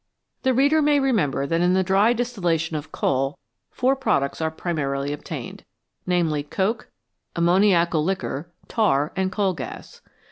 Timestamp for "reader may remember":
0.55-1.45